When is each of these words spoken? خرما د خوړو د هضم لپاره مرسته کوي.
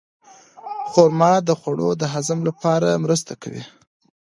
خرما 0.91 1.33
د 1.47 1.49
خوړو 1.59 1.89
د 2.01 2.03
هضم 2.13 2.39
لپاره 2.47 3.01
مرسته 3.03 3.33
کوي. 3.41 3.63